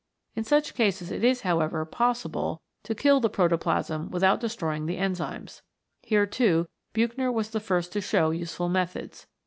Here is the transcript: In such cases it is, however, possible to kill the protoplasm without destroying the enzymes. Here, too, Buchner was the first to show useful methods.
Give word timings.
In 0.35 0.43
such 0.43 0.73
cases 0.73 1.11
it 1.11 1.23
is, 1.23 1.41
however, 1.41 1.85
possible 1.85 2.63
to 2.81 2.95
kill 2.95 3.19
the 3.19 3.29
protoplasm 3.29 4.09
without 4.09 4.39
destroying 4.39 4.87
the 4.87 4.97
enzymes. 4.97 5.61
Here, 6.01 6.25
too, 6.25 6.67
Buchner 6.91 7.31
was 7.31 7.51
the 7.51 7.59
first 7.59 7.93
to 7.93 8.01
show 8.01 8.31
useful 8.31 8.67
methods. 8.67 9.27